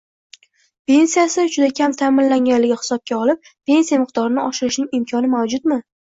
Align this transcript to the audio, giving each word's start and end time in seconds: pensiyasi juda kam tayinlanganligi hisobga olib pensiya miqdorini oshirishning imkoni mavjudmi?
pensiyasi 0.91 1.43
juda 1.55 1.69
kam 1.79 1.93
tayinlanganligi 1.99 2.79
hisobga 2.81 3.19
olib 3.27 3.51
pensiya 3.51 4.01
miqdorini 4.07 4.47
oshirishning 4.49 4.91
imkoni 5.03 5.33
mavjudmi? 5.37 5.81